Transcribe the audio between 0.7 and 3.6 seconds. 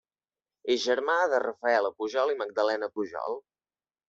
És germà de Rafaela Pujol i Magdalena Pujol.